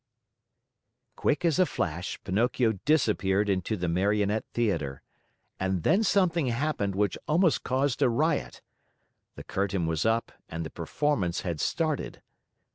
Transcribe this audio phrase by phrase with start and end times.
[1.15, 5.03] Quick as a flash, Pinocchio disappeared into the Marionette Theater.
[5.59, 8.63] And then something happened which almost caused a riot.
[9.35, 12.23] The curtain was up and the performance had started.